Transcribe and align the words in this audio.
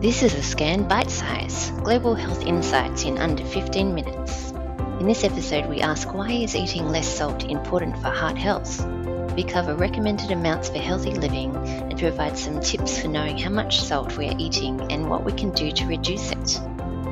This 0.00 0.22
is 0.22 0.32
a 0.34 0.44
scan 0.44 0.86
bite 0.86 1.10
size 1.10 1.72
global 1.82 2.14
health 2.14 2.46
insights 2.46 3.02
in 3.02 3.18
under 3.18 3.44
15 3.44 3.92
minutes. 3.92 4.52
In 5.00 5.08
this 5.08 5.24
episode, 5.24 5.68
we 5.68 5.80
ask 5.80 6.14
why 6.14 6.30
is 6.30 6.54
eating 6.54 6.86
less 6.86 7.08
salt 7.08 7.42
important 7.42 7.96
for 7.96 8.10
heart 8.10 8.38
health? 8.38 8.86
We 9.34 9.42
cover 9.42 9.74
recommended 9.74 10.30
amounts 10.30 10.68
for 10.68 10.78
healthy 10.78 11.14
living 11.14 11.52
and 11.56 11.98
provide 11.98 12.38
some 12.38 12.60
tips 12.60 13.00
for 13.00 13.08
knowing 13.08 13.38
how 13.38 13.50
much 13.50 13.80
salt 13.80 14.16
we 14.16 14.28
are 14.28 14.36
eating 14.38 14.80
and 14.92 15.10
what 15.10 15.24
we 15.24 15.32
can 15.32 15.50
do 15.50 15.72
to 15.72 15.86
reduce 15.86 16.30
it. 16.30 16.60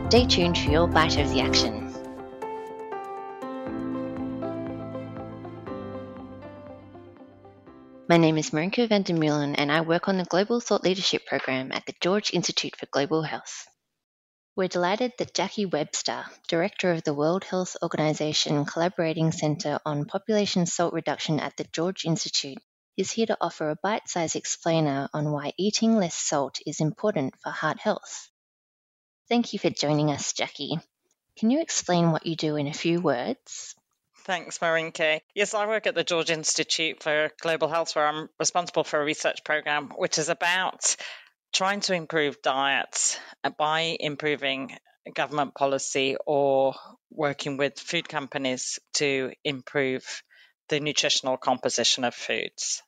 Stay 0.06 0.24
tuned 0.24 0.56
for 0.56 0.70
your 0.70 0.86
bite 0.86 1.18
of 1.18 1.28
the 1.30 1.40
action. 1.40 1.85
My 8.08 8.18
name 8.18 8.38
is 8.38 8.52
Marinka 8.52 8.86
van 8.86 9.02
der 9.02 9.14
Meulen 9.14 9.56
and 9.58 9.72
I 9.72 9.80
work 9.80 10.06
on 10.06 10.16
the 10.16 10.24
Global 10.24 10.60
Thought 10.60 10.84
Leadership 10.84 11.26
Program 11.26 11.72
at 11.72 11.86
the 11.86 11.94
George 12.00 12.32
Institute 12.32 12.76
for 12.76 12.86
Global 12.86 13.22
Health. 13.22 13.66
We're 14.54 14.68
delighted 14.68 15.14
that 15.18 15.34
Jacqui 15.34 15.68
Webster, 15.68 16.24
Director 16.46 16.92
of 16.92 17.02
the 17.02 17.14
World 17.14 17.42
Health 17.42 17.76
Organization 17.82 18.64
Collaborating 18.64 19.32
Center 19.32 19.80
on 19.84 20.04
Population 20.04 20.66
Salt 20.66 20.94
Reduction 20.94 21.40
at 21.40 21.56
the 21.56 21.66
George 21.72 22.04
Institute, 22.04 22.58
is 22.96 23.10
here 23.10 23.26
to 23.26 23.38
offer 23.40 23.70
a 23.70 23.76
bite 23.82 24.08
sized 24.08 24.36
explainer 24.36 25.08
on 25.12 25.32
why 25.32 25.52
eating 25.58 25.96
less 25.96 26.14
salt 26.14 26.60
is 26.64 26.78
important 26.80 27.34
for 27.42 27.50
heart 27.50 27.80
health. 27.80 28.30
Thank 29.28 29.52
you 29.52 29.58
for 29.58 29.70
joining 29.70 30.12
us, 30.12 30.32
Jacqui. 30.32 30.80
Can 31.36 31.50
you 31.50 31.60
explain 31.60 32.12
what 32.12 32.24
you 32.24 32.36
do 32.36 32.54
in 32.54 32.68
a 32.68 32.72
few 32.72 33.00
words? 33.00 33.75
Thanks, 34.26 34.58
Marinke. 34.58 35.20
Yes, 35.36 35.54
I 35.54 35.66
work 35.66 35.86
at 35.86 35.94
the 35.94 36.02
George 36.02 36.30
Institute 36.30 37.00
for 37.00 37.30
Global 37.40 37.68
Health, 37.68 37.94
where 37.94 38.08
I'm 38.08 38.28
responsible 38.40 38.82
for 38.82 39.00
a 39.00 39.04
research 39.04 39.44
program 39.44 39.90
which 39.96 40.18
is 40.18 40.28
about 40.28 40.96
trying 41.54 41.78
to 41.82 41.94
improve 41.94 42.42
diets 42.42 43.20
by 43.56 43.96
improving 44.00 44.76
government 45.14 45.54
policy 45.54 46.16
or 46.26 46.74
working 47.08 47.56
with 47.56 47.78
food 47.78 48.08
companies 48.08 48.80
to 48.94 49.30
improve 49.44 50.24
the 50.70 50.80
nutritional 50.80 51.36
composition 51.36 52.02
of 52.02 52.12
foods. 52.12 52.82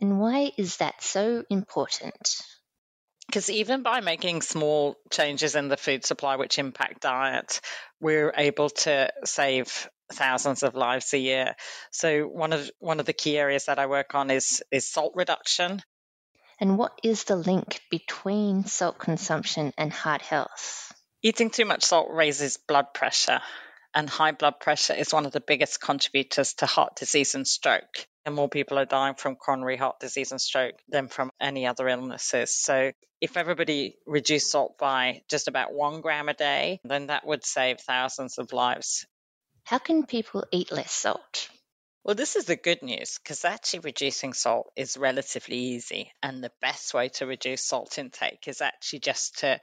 And 0.00 0.18
why 0.18 0.50
is 0.56 0.78
that 0.78 1.04
so 1.04 1.44
important? 1.48 2.34
Because 3.28 3.48
even 3.48 3.84
by 3.84 4.00
making 4.00 4.42
small 4.42 4.96
changes 5.12 5.54
in 5.54 5.68
the 5.68 5.76
food 5.76 6.04
supply 6.04 6.34
which 6.34 6.58
impact 6.58 7.02
diet, 7.02 7.60
we're 8.00 8.32
able 8.36 8.70
to 8.70 9.12
save 9.24 9.88
thousands 10.12 10.62
of 10.62 10.74
lives 10.74 11.12
a 11.12 11.18
year. 11.18 11.54
So 11.90 12.22
one 12.22 12.52
of 12.52 12.70
one 12.78 13.00
of 13.00 13.06
the 13.06 13.12
key 13.12 13.38
areas 13.38 13.66
that 13.66 13.78
I 13.78 13.86
work 13.86 14.14
on 14.14 14.30
is 14.30 14.62
is 14.70 14.86
salt 14.86 15.12
reduction. 15.14 15.82
And 16.60 16.76
what 16.76 16.98
is 17.04 17.24
the 17.24 17.36
link 17.36 17.80
between 17.90 18.64
salt 18.64 18.98
consumption 18.98 19.72
and 19.78 19.92
heart 19.92 20.22
health? 20.22 20.92
Eating 21.22 21.50
too 21.50 21.64
much 21.64 21.84
salt 21.84 22.08
raises 22.10 22.56
blood 22.56 22.94
pressure, 22.94 23.40
and 23.94 24.10
high 24.10 24.32
blood 24.32 24.60
pressure 24.60 24.94
is 24.94 25.12
one 25.12 25.26
of 25.26 25.32
the 25.32 25.40
biggest 25.40 25.80
contributors 25.80 26.54
to 26.54 26.66
heart 26.66 26.96
disease 26.96 27.34
and 27.34 27.46
stroke. 27.46 28.06
And 28.24 28.34
more 28.34 28.48
people 28.48 28.78
are 28.78 28.84
dying 28.84 29.14
from 29.14 29.36
coronary 29.36 29.76
heart 29.76 30.00
disease 30.00 30.32
and 30.32 30.40
stroke 30.40 30.74
than 30.88 31.08
from 31.08 31.30
any 31.40 31.66
other 31.66 31.88
illnesses. 31.88 32.54
So, 32.54 32.92
if 33.20 33.36
everybody 33.36 33.96
reduced 34.06 34.50
salt 34.50 34.78
by 34.78 35.22
just 35.28 35.48
about 35.48 35.72
one 35.72 36.00
gram 36.00 36.28
a 36.28 36.34
day, 36.34 36.80
then 36.84 37.06
that 37.06 37.26
would 37.26 37.44
save 37.44 37.80
thousands 37.80 38.38
of 38.38 38.52
lives. 38.52 39.06
How 39.68 39.76
can 39.76 40.06
people 40.06 40.46
eat 40.50 40.72
less 40.72 40.90
salt? 40.90 41.50
Well, 42.02 42.14
this 42.14 42.36
is 42.36 42.46
the 42.46 42.56
good 42.56 42.82
news 42.82 43.18
because 43.18 43.44
actually 43.44 43.80
reducing 43.80 44.32
salt 44.32 44.72
is 44.76 44.96
relatively 44.96 45.58
easy. 45.58 46.10
And 46.22 46.42
the 46.42 46.52
best 46.62 46.94
way 46.94 47.10
to 47.10 47.26
reduce 47.26 47.66
salt 47.66 47.98
intake 47.98 48.48
is 48.48 48.62
actually 48.62 49.00
just 49.00 49.40
to 49.40 49.60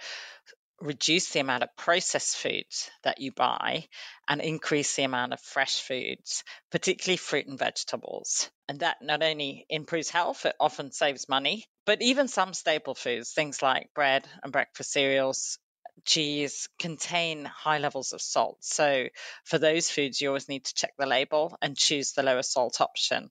reduce 0.80 1.32
the 1.32 1.40
amount 1.40 1.64
of 1.64 1.76
processed 1.76 2.38
foods 2.38 2.88
that 3.02 3.20
you 3.20 3.32
buy 3.32 3.88
and 4.28 4.42
increase 4.42 4.96
the 4.96 5.06
amount 5.06 5.34
of 5.34 5.42
fresh 5.42 5.82
foods, 5.82 6.44
particularly 6.70 7.18
fruit 7.18 7.48
and 7.48 7.58
vegetables. 7.58 8.52
And 8.70 8.82
that 8.82 8.98
not 9.02 9.24
only 9.24 9.66
improves 9.72 10.12
health, 10.12 10.46
it 10.46 10.56
often 10.60 10.92
saves 10.92 11.28
money, 11.28 11.66
but 11.88 12.04
even 12.04 12.28
some 12.28 12.54
staple 12.54 12.94
foods, 12.94 13.34
things 13.34 13.64
like 13.64 13.90
bread 13.96 14.28
and 14.44 14.54
breakfast 14.54 14.92
cereals, 14.92 15.58
cheese 16.06 16.70
contain 16.80 17.46
high 17.46 17.80
levels 17.80 18.14
of 18.14 18.22
salt. 18.22 18.58
So 18.62 19.08
for 19.44 19.58
those 19.58 19.90
foods, 19.90 20.22
you 20.22 20.30
always 20.30 20.48
need 20.48 20.66
to 20.66 20.74
check 20.74 20.94
the 20.98 21.06
label 21.06 21.58
and 21.62 21.76
choose 21.76 22.14
the 22.14 22.24
lower 22.24 22.44
salt 22.44 22.80
option. 22.82 23.30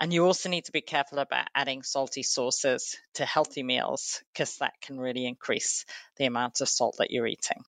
And 0.00 0.12
you 0.12 0.24
also 0.24 0.48
need 0.48 0.66
to 0.66 0.72
be 0.72 0.80
careful 0.80 1.18
about 1.18 1.48
adding 1.54 1.82
salty 1.82 2.22
sauces 2.22 2.96
to 3.14 3.24
healthy 3.24 3.62
meals 3.62 4.22
because 4.32 4.58
that 4.58 4.74
can 4.80 5.00
really 5.00 5.26
increase 5.26 5.84
the 6.16 6.26
amount 6.26 6.60
of 6.60 6.68
salt 6.68 6.96
that 6.98 7.10
you're 7.10 7.26
eating. 7.26 7.64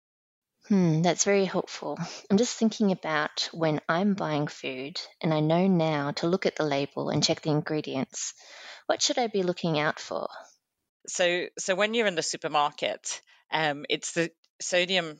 Hmm, 0.68 1.02
that's 1.02 1.22
very 1.22 1.44
helpful. 1.44 1.96
I'm 2.28 2.38
just 2.38 2.56
thinking 2.56 2.90
about 2.90 3.48
when 3.52 3.80
I'm 3.88 4.14
buying 4.14 4.48
food 4.48 5.00
and 5.20 5.32
I 5.32 5.38
know 5.38 5.68
now 5.68 6.10
to 6.12 6.26
look 6.26 6.44
at 6.46 6.56
the 6.56 6.64
label 6.64 7.10
and 7.10 7.22
check 7.22 7.42
the 7.42 7.50
ingredients. 7.50 8.34
What 8.86 9.00
should 9.00 9.18
I 9.18 9.28
be 9.28 9.44
looking 9.44 9.78
out 9.78 10.00
for? 10.00 10.28
So, 11.06 11.46
so 11.56 11.76
when 11.76 11.94
you're 11.94 12.08
in 12.08 12.16
the 12.16 12.22
supermarket, 12.22 13.20
um, 13.50 13.84
it's 13.88 14.12
the 14.12 14.30
sodium 14.60 15.18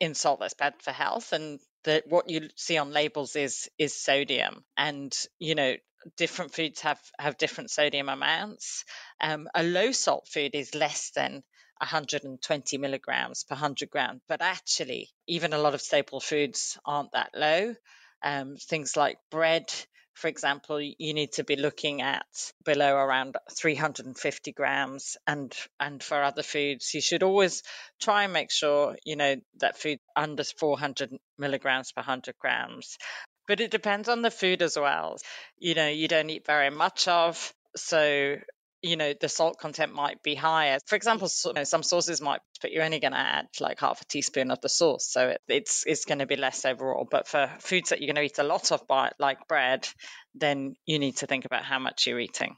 in 0.00 0.14
salt 0.14 0.40
that's 0.40 0.54
bad 0.54 0.74
for 0.80 0.92
health, 0.92 1.32
and 1.32 1.60
the, 1.84 2.02
what 2.06 2.30
you 2.30 2.48
see 2.56 2.78
on 2.78 2.92
labels 2.92 3.36
is 3.36 3.68
is 3.78 3.94
sodium. 3.94 4.64
And 4.76 5.16
you 5.38 5.54
know, 5.54 5.76
different 6.16 6.54
foods 6.54 6.80
have 6.80 7.00
have 7.18 7.38
different 7.38 7.70
sodium 7.70 8.08
amounts. 8.08 8.84
Um, 9.20 9.48
a 9.54 9.62
low 9.62 9.92
salt 9.92 10.28
food 10.28 10.54
is 10.54 10.74
less 10.74 11.10
than 11.10 11.42
120 11.78 12.78
milligrams 12.78 13.44
per 13.44 13.54
100 13.54 13.90
grams, 13.90 14.20
but 14.28 14.42
actually, 14.42 15.10
even 15.26 15.52
a 15.52 15.58
lot 15.58 15.74
of 15.74 15.80
staple 15.80 16.20
foods 16.20 16.78
aren't 16.84 17.12
that 17.12 17.30
low. 17.34 17.74
Um, 18.22 18.56
things 18.56 18.96
like 18.96 19.18
bread 19.30 19.72
for 20.18 20.26
example, 20.28 20.80
you 20.80 21.14
need 21.14 21.32
to 21.32 21.44
be 21.44 21.54
looking 21.54 22.02
at 22.02 22.26
below 22.64 22.96
around 22.96 23.36
350 23.52 24.52
grams, 24.52 25.16
and 25.26 25.54
and 25.78 26.02
for 26.02 26.22
other 26.22 26.42
foods, 26.42 26.92
you 26.92 27.00
should 27.00 27.22
always 27.22 27.62
try 28.00 28.24
and 28.24 28.32
make 28.32 28.50
sure 28.50 28.96
you 29.04 29.14
know 29.14 29.36
that 29.60 29.78
food 29.78 30.00
under 30.16 30.42
400 30.42 31.16
milligrams 31.38 31.92
per 31.92 32.00
100 32.00 32.34
grams. 32.38 32.98
But 33.46 33.60
it 33.60 33.70
depends 33.70 34.08
on 34.08 34.22
the 34.22 34.30
food 34.30 34.60
as 34.60 34.76
well. 34.76 35.18
You 35.56 35.74
know, 35.74 35.88
you 35.88 36.08
don't 36.08 36.28
eat 36.30 36.44
very 36.44 36.70
much 36.70 37.06
of, 37.08 37.54
so 37.76 38.36
you 38.82 38.96
know 38.96 39.12
the 39.20 39.28
salt 39.28 39.58
content 39.58 39.92
might 39.92 40.22
be 40.22 40.34
higher. 40.34 40.78
For 40.86 40.96
example 40.96 41.28
you 41.46 41.52
know, 41.52 41.64
some 41.64 41.82
sauces 41.82 42.20
might 42.20 42.40
but 42.60 42.72
you're 42.72 42.84
only 42.84 43.00
going 43.00 43.12
to 43.12 43.18
add 43.18 43.46
like 43.60 43.80
half 43.80 44.00
a 44.00 44.04
teaspoon 44.04 44.50
of 44.50 44.60
the 44.60 44.68
sauce 44.68 45.08
so 45.10 45.28
it, 45.28 45.40
it's 45.48 45.84
it's 45.86 46.04
going 46.04 46.18
to 46.18 46.26
be 46.26 46.36
less 46.36 46.64
overall. 46.64 47.06
But 47.10 47.28
for 47.28 47.50
foods 47.60 47.90
that 47.90 48.00
you're 48.00 48.12
going 48.12 48.26
to 48.26 48.32
eat 48.32 48.38
a 48.38 48.44
lot 48.44 48.72
of 48.72 48.86
by 48.86 49.12
like 49.18 49.48
bread 49.48 49.88
then 50.34 50.74
you 50.86 50.98
need 50.98 51.16
to 51.18 51.26
think 51.26 51.44
about 51.44 51.64
how 51.64 51.78
much 51.78 52.06
you're 52.06 52.20
eating. 52.20 52.56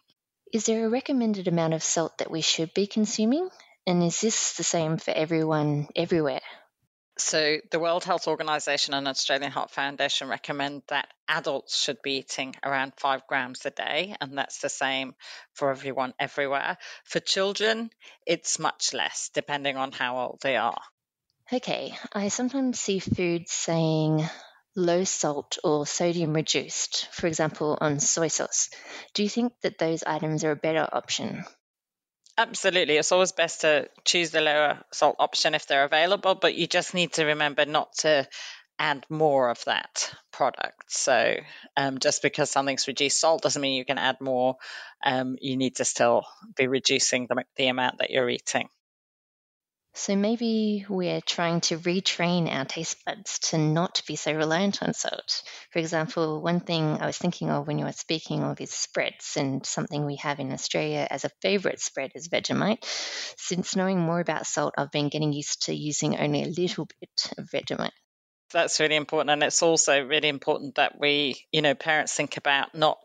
Is 0.53 0.67
there 0.67 0.85
a 0.85 0.91
recommended 0.91 1.49
amount 1.49 1.75
of 1.75 1.83
salt 1.83 2.19
that 2.19 2.31
we 2.31 2.41
should 2.41 2.75
be 2.75 2.87
consuming? 2.87 3.49
And 3.87 4.03
is 4.03 4.21
this 4.21 4.57
the 4.57 4.65
same 4.65 4.99
for 4.99 5.13
everyone 5.13 5.89
everywhere 5.97 6.41
so, 7.21 7.59
the 7.71 7.79
World 7.79 8.05
Health 8.05 8.27
Organization 8.27 8.95
and 8.95 9.07
Australian 9.07 9.53
Heart 9.53 9.71
Foundation 9.71 10.29
recommend 10.29 10.83
that 10.89 11.09
adults 11.29 11.81
should 11.81 12.03
be 12.03 12.19
eating 12.19 12.57
around 12.65 12.95
five 12.97 13.27
grams 13.27 13.65
a 13.67 13.71
day, 13.71 14.15
and 14.21 14.37
that's 14.37 14.59
the 14.59 14.69
same 14.69 15.15
for 15.55 15.71
everyone 15.71 16.15
everywhere. 16.19 16.79
For 17.05 17.21
children, 17.21 17.91
it's 18.27 18.59
much 18.59 18.93
less, 18.93 19.31
depending 19.33 19.77
on 19.77 19.93
how 19.93 20.19
old 20.19 20.41
they 20.43 20.57
are. 20.57 20.81
Okay, 21.53 21.97
I 22.13 22.29
sometimes 22.29 22.79
see 22.79 22.99
foods 23.01 23.53
saying 23.53 24.25
low 24.77 25.05
salt 25.05 25.59
or 25.65 25.87
sodium 25.87 26.33
reduced, 26.33 27.09
for 27.13 27.27
example, 27.27 27.77
on 27.81 28.01
soy 28.01 28.29
sauce. 28.29 28.71
Do 29.15 29.23
you 29.23 29.29
think 29.29 29.53
that 29.63 29.79
those 29.79 30.05
items 30.05 30.45
are 30.45 30.53
a 30.53 30.57
better 30.57 30.89
option? 30.93 31.45
Absolutely. 32.39 32.97
It's 32.97 33.13
always 33.13 33.33
best 33.33 33.61
to 33.63 33.89
choose 34.05 34.31
the 34.31 34.41
lower 34.41 34.83
salt 34.93 35.17
option 35.19 35.55
if 35.55 35.67
they're 35.67 35.85
available, 35.85 36.35
but 36.35 36.55
you 36.55 36.67
just 36.67 36.95
need 36.95 37.13
to 37.15 37.27
remember 37.27 37.67
not 37.67 37.93
to 37.99 38.27
add 38.79 39.05
more 39.11 39.51
of 39.51 39.63
that 39.67 40.13
product. 40.33 40.91
So 40.91 41.37
um, 41.77 41.99
just 41.99 42.23
because 42.23 42.51
something's 42.51 42.89
reduced 42.89 43.21
salt 43.21 43.43
doesn't 43.43 43.61
mean 43.61 43.77
you 43.77 43.85
can 43.85 43.99
add 43.99 44.21
more. 44.21 44.57
Um, 45.05 45.37
you 45.41 45.57
need 45.57 45.77
to 45.77 45.85
still 45.85 46.25
be 46.57 46.67
reducing 46.67 47.27
the, 47.27 47.45
the 47.57 47.69
amount 47.69 47.99
that 47.99 48.11
you're 48.11 48.31
eating. 48.31 48.69
So 49.93 50.15
maybe 50.15 50.87
we're 50.89 51.21
trying 51.21 51.61
to 51.63 51.79
retrain 51.79 52.49
our 52.49 52.65
taste 52.65 53.05
buds 53.05 53.41
to 53.51 53.59
not 53.59 54.03
be 54.07 54.15
so 54.15 54.33
reliant 54.33 54.83
on 54.83 54.95
salt. 54.95 55.43
For 55.73 55.81
example, 55.81 56.41
one 56.41 56.61
thing 56.61 56.99
I 57.01 57.07
was 57.07 57.19
thinking 57.19 57.51
of 57.51 57.67
when 57.67 57.79
you 57.79 57.85
were 57.85 57.93
speaking 57.93 58.43
of 58.45 58.61
is 58.61 58.71
spreads, 58.71 59.37
and 59.37 59.67
something 59.67 60.07
we 60.07 60.17
have 60.17 60.39
in 60.39 60.53
Australia 60.53 61.07
as 61.11 61.25
a 61.25 61.31
favourite 61.43 61.81
spread 61.81 62.13
is 62.15 62.29
Vegemite. 62.29 62.85
Since 63.37 63.75
knowing 63.75 63.99
more 63.99 64.21
about 64.21 64.47
salt, 64.47 64.75
I've 64.79 64.93
been 64.93 65.09
getting 65.09 65.33
used 65.33 65.67
to 65.67 65.75
using 65.75 66.17
only 66.17 66.45
a 66.45 66.47
little 66.47 66.87
bit 67.01 67.33
of 67.37 67.51
Vegemite. 67.51 67.91
That's 68.53 68.81
really 68.81 68.97
important, 68.97 69.31
and 69.31 69.43
it's 69.43 69.63
also 69.63 70.05
really 70.05 70.29
important 70.29 70.77
that 70.77 70.99
we, 70.99 71.47
you 71.53 71.63
know, 71.63 71.75
parents 71.75 72.15
think 72.15 72.37
about 72.37 72.75
not 72.75 72.99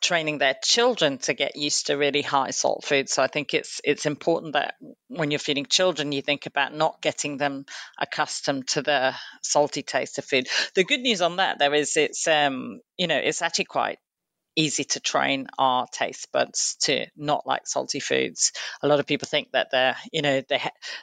training 0.00 0.38
their 0.38 0.54
children 0.62 1.18
to 1.18 1.34
get 1.34 1.56
used 1.56 1.86
to 1.86 1.96
really 1.96 2.22
high 2.22 2.50
salt 2.50 2.84
foods. 2.84 3.12
So 3.12 3.22
I 3.22 3.26
think 3.26 3.54
it's 3.54 3.80
it's 3.84 4.06
important 4.06 4.52
that 4.52 4.74
when 5.08 5.30
you're 5.30 5.38
feeding 5.38 5.66
children, 5.66 6.12
you 6.12 6.22
think 6.22 6.46
about 6.46 6.74
not 6.74 7.02
getting 7.02 7.36
them 7.36 7.66
accustomed 7.98 8.68
to 8.68 8.82
the 8.82 9.14
salty 9.42 9.82
taste 9.82 10.18
of 10.18 10.24
food. 10.24 10.48
The 10.74 10.84
good 10.84 11.00
news 11.00 11.22
on 11.22 11.36
that, 11.36 11.58
though, 11.58 11.72
is 11.72 11.96
it's 11.96 12.26
um, 12.28 12.80
you 12.96 13.06
know 13.06 13.16
it's 13.16 13.42
actually 13.42 13.66
quite 13.66 13.98
easy 14.58 14.82
to 14.82 14.98
train 15.00 15.46
our 15.56 15.86
taste 15.86 16.32
buds 16.32 16.76
to 16.80 17.06
not 17.16 17.46
like 17.46 17.66
salty 17.66 18.00
foods. 18.00 18.52
A 18.82 18.88
lot 18.88 18.98
of 18.98 19.06
people 19.06 19.28
think 19.28 19.52
that 19.52 19.68
they're, 19.70 19.96
you 20.12 20.20
know, 20.20 20.42
they 20.48 20.60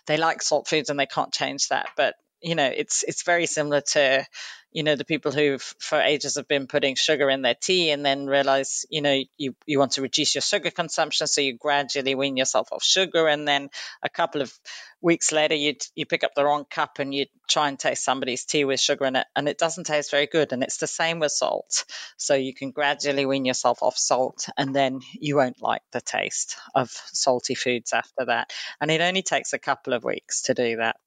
they 0.07 0.17
like 0.17 0.41
salt 0.41 0.67
foods 0.67 0.89
and 0.89 0.99
they 0.99 1.05
can't 1.05 1.33
change 1.33 1.69
that, 1.69 1.87
but 1.95 2.15
you 2.41 2.55
know, 2.55 2.69
it's 2.75 3.03
it's 3.03 3.23
very 3.23 3.45
similar 3.45 3.81
to 3.81 4.25
you 4.75 4.83
know 4.83 4.95
the 4.97 5.05
people 5.05 5.31
who 5.31 5.57
for 5.57 6.01
ages 6.01 6.35
have 6.35 6.49
been 6.49 6.67
putting 6.67 6.95
sugar 6.95 7.29
in 7.29 7.41
their 7.41 7.55
tea 7.55 7.91
and 7.91 8.05
then 8.05 8.27
realize 8.27 8.85
you 8.89 9.01
know 9.01 9.17
you, 9.37 9.55
you 9.65 9.79
want 9.79 9.93
to 9.93 10.01
reduce 10.01 10.35
your 10.35 10.41
sugar 10.41 10.69
consumption 10.69 11.27
so 11.27 11.39
you 11.39 11.57
gradually 11.57 12.13
wean 12.13 12.35
yourself 12.35 12.67
off 12.73 12.83
sugar 12.83 13.27
and 13.27 13.47
then 13.47 13.69
a 14.03 14.09
couple 14.09 14.41
of 14.41 14.53
weeks 15.01 15.31
later 15.31 15.55
you 15.55 15.75
you 15.95 16.05
pick 16.05 16.25
up 16.25 16.35
the 16.35 16.43
wrong 16.43 16.65
cup 16.69 16.99
and 16.99 17.13
you 17.13 17.25
try 17.47 17.69
and 17.69 17.79
taste 17.79 18.03
somebody's 18.03 18.43
tea 18.43 18.65
with 18.65 18.79
sugar 18.79 19.05
in 19.05 19.15
it 19.15 19.25
and 19.33 19.47
it 19.47 19.57
doesn't 19.57 19.85
taste 19.85 20.11
very 20.11 20.27
good 20.27 20.51
and 20.51 20.61
it's 20.61 20.77
the 20.77 20.87
same 20.87 21.19
with 21.19 21.31
salt. 21.31 21.85
So 22.17 22.33
you 22.33 22.53
can 22.53 22.71
gradually 22.71 23.25
wean 23.25 23.45
yourself 23.45 23.81
off 23.81 23.97
salt 23.97 24.49
and 24.57 24.75
then 24.75 24.99
you 25.13 25.37
won't 25.37 25.61
like 25.61 25.83
the 25.91 26.01
taste 26.01 26.57
of 26.73 26.89
salty 26.89 27.55
foods 27.55 27.93
after 27.93 28.25
that. 28.25 28.51
And 28.81 28.91
it 28.91 29.01
only 29.01 29.21
takes 29.21 29.53
a 29.53 29.59
couple 29.59 29.93
of 29.93 30.03
weeks 30.03 30.43
to 30.43 30.53
do 30.53 30.77
that. 30.77 30.97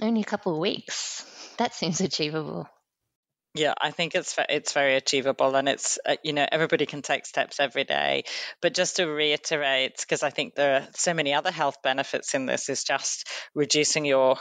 Only 0.00 0.22
a 0.22 0.24
couple 0.24 0.52
of 0.52 0.58
weeks. 0.58 1.24
That 1.58 1.74
seems 1.74 2.00
achievable 2.00 2.68
yeah, 3.58 3.74
I 3.80 3.90
think 3.90 4.14
it's 4.14 4.36
it's 4.48 4.72
very 4.72 4.96
achievable, 4.96 5.56
and 5.56 5.68
it's 5.68 5.98
uh, 6.04 6.16
you 6.22 6.32
know 6.32 6.46
everybody 6.50 6.86
can 6.86 7.02
take 7.02 7.26
steps 7.26 7.58
every 7.58 7.84
day. 7.84 8.24
But 8.60 8.74
just 8.74 8.96
to 8.96 9.06
reiterate, 9.06 9.96
because 9.98 10.22
I 10.22 10.30
think 10.30 10.54
there 10.54 10.76
are 10.76 10.88
so 10.94 11.14
many 11.14 11.34
other 11.34 11.50
health 11.50 11.82
benefits 11.82 12.34
in 12.34 12.46
this, 12.46 12.68
is 12.68 12.84
just 12.84 13.28
reducing 13.54 14.04
your 14.04 14.36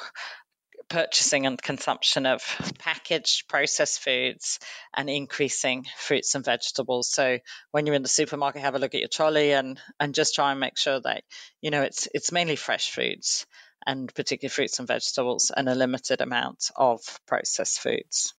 purchasing 0.89 1.47
and 1.47 1.59
consumption 1.61 2.25
of 2.25 2.43
packaged 2.77 3.47
processed 3.47 4.01
foods 4.01 4.59
and 4.95 5.09
increasing 5.09 5.85
fruits 5.97 6.35
and 6.35 6.45
vegetables. 6.45 7.09
So 7.11 7.39
when 7.71 7.85
you're 7.85 7.95
in 7.95 8.03
the 8.03 8.07
supermarket, 8.09 8.61
have 8.61 8.75
a 8.75 8.79
look 8.79 8.93
at 8.93 9.01
your 9.01 9.09
trolley 9.09 9.51
and 9.53 9.79
and 9.99 10.13
just 10.13 10.35
try 10.35 10.51
and 10.51 10.59
make 10.59 10.77
sure 10.77 10.99
that 10.99 11.23
you 11.61 11.71
know 11.71 11.81
it's 11.81 12.07
it's 12.13 12.31
mainly 12.31 12.55
fresh 12.55 12.91
foods 12.91 13.47
and 13.87 14.13
particularly 14.13 14.51
fruits 14.51 14.79
and 14.79 14.87
vegetables 14.87 15.51
and 15.55 15.67
a 15.67 15.75
limited 15.75 16.21
amount 16.21 16.69
of 16.75 17.01
processed 17.27 17.79
foods. 17.79 18.34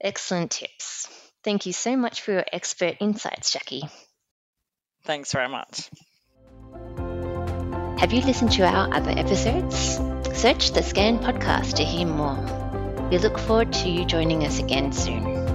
Excellent 0.00 0.50
tips. 0.50 1.08
Thank 1.42 1.66
you 1.66 1.72
so 1.72 1.96
much 1.96 2.20
for 2.20 2.32
your 2.32 2.44
expert 2.52 2.96
insights, 3.00 3.54
Jacqui. 3.54 3.88
Thanks 5.04 5.32
very 5.32 5.48
much. 5.48 5.88
Have 7.98 8.12
you 8.12 8.20
listened 8.20 8.52
to 8.52 8.66
our 8.66 8.92
other 8.92 9.10
episodes? 9.10 9.98
Search 10.38 10.72
the 10.72 10.82
Scan 10.82 11.18
podcast 11.18 11.76
to 11.76 11.84
hear 11.84 12.06
more. 12.06 12.36
We 13.10 13.18
look 13.18 13.38
forward 13.38 13.72
to 13.72 13.88
you 13.88 14.04
joining 14.04 14.44
us 14.44 14.58
again 14.58 14.92
soon. 14.92 15.45